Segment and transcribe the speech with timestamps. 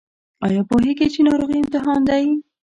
[0.45, 2.25] ایا پوهیږئ چې ناروغي امتحان دی؟